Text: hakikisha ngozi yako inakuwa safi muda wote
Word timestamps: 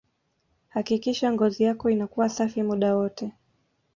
hakikisha 0.69 1.31
ngozi 1.31 1.63
yako 1.63 1.89
inakuwa 1.89 2.29
safi 2.29 2.63
muda 2.63 2.95
wote 2.95 3.31